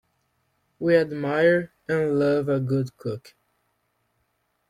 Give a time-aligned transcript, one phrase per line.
[0.79, 3.35] We admire and love a good cook.